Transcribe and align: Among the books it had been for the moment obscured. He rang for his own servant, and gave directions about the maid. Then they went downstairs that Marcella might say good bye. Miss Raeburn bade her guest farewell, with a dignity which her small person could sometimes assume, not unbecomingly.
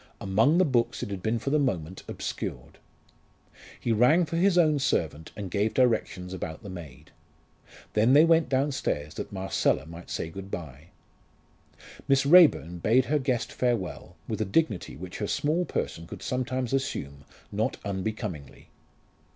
Among 0.19 0.57
the 0.57 0.65
books 0.65 1.03
it 1.03 1.11
had 1.11 1.21
been 1.21 1.37
for 1.37 1.51
the 1.51 1.59
moment 1.59 2.01
obscured. 2.07 2.79
He 3.79 3.91
rang 3.91 4.25
for 4.25 4.35
his 4.35 4.57
own 4.57 4.79
servant, 4.79 5.31
and 5.35 5.51
gave 5.51 5.75
directions 5.75 6.33
about 6.33 6.63
the 6.63 6.71
maid. 6.71 7.11
Then 7.93 8.13
they 8.13 8.25
went 8.25 8.49
downstairs 8.49 9.13
that 9.13 9.31
Marcella 9.31 9.85
might 9.85 10.09
say 10.09 10.31
good 10.31 10.49
bye. 10.49 10.87
Miss 12.07 12.25
Raeburn 12.25 12.79
bade 12.79 13.05
her 13.05 13.19
guest 13.19 13.51
farewell, 13.51 14.15
with 14.27 14.41
a 14.41 14.43
dignity 14.45 14.95
which 14.95 15.19
her 15.19 15.27
small 15.27 15.65
person 15.65 16.07
could 16.07 16.23
sometimes 16.23 16.73
assume, 16.73 17.23
not 17.51 17.77
unbecomingly. 17.85 18.69